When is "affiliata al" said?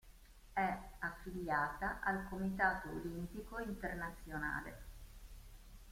0.97-2.25